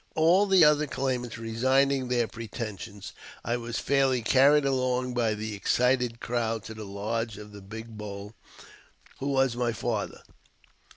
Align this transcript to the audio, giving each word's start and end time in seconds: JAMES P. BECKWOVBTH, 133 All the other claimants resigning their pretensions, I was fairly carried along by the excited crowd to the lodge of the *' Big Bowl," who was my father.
JAMES 0.01 0.07
P. 0.07 0.13
BECKWOVBTH, 0.15 0.29
133 0.31 0.33
All 0.33 0.47
the 0.47 0.65
other 0.65 0.87
claimants 0.87 1.37
resigning 1.37 2.07
their 2.07 2.27
pretensions, 2.27 3.13
I 3.45 3.57
was 3.57 3.77
fairly 3.77 4.23
carried 4.23 4.65
along 4.65 5.13
by 5.13 5.35
the 5.35 5.53
excited 5.53 6.19
crowd 6.19 6.63
to 6.63 6.73
the 6.73 6.85
lodge 6.85 7.37
of 7.37 7.51
the 7.51 7.61
*' 7.61 7.61
Big 7.61 7.95
Bowl," 7.99 8.33
who 9.19 9.27
was 9.27 9.55
my 9.55 9.71
father. 9.71 10.23